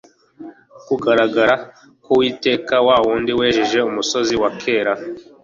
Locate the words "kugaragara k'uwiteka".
0.87-2.75